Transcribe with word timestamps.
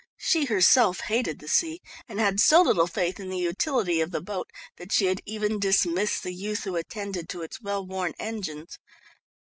She 0.17 0.45
herself 0.45 1.01
hated 1.01 1.37
the 1.37 1.47
sea 1.47 1.79
and 2.09 2.19
had 2.19 2.39
so 2.39 2.63
little 2.63 2.87
faith 2.87 3.19
in 3.19 3.29
the 3.29 3.37
utility 3.37 4.01
of 4.01 4.09
the 4.09 4.19
boat, 4.19 4.49
that 4.77 4.91
she 4.91 5.05
had 5.05 5.21
even 5.27 5.59
dismissed 5.59 6.23
the 6.23 6.33
youth 6.33 6.63
who 6.63 6.75
attended 6.75 7.29
to 7.29 7.43
its 7.43 7.61
well 7.61 7.85
worn 7.85 8.13
engines. 8.17 8.79